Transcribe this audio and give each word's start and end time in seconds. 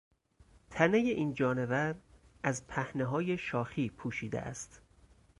تنهی 0.69 1.09
این 1.09 1.33
جانور 1.33 1.95
از 2.43 2.67
پهنههای 2.67 3.37
شاخی 3.37 3.89
پوشیده 3.89 4.41
است. 4.41 4.81